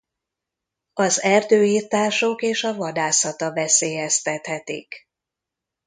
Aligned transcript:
Az 0.93 1.21
erdőirtások 1.23 2.41
és 2.41 2.63
a 2.63 2.73
vadászata 2.75 3.53
veszélyeztethetik. 3.53 5.09